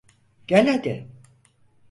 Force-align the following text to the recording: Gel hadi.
Gel 0.47 0.67
hadi. 0.67 1.07